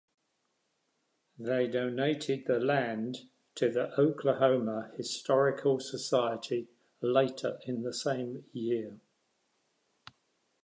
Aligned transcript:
They 1.37 1.67
donated 1.67 2.45
the 2.47 2.59
land 2.59 3.29
to 3.53 3.69
the 3.69 3.93
Oklahoma 4.01 4.89
Historical 4.97 5.79
Society 5.79 6.67
later 7.01 7.59
in 7.67 7.83
the 7.83 7.93
same 7.93 8.45
year. 8.51 8.99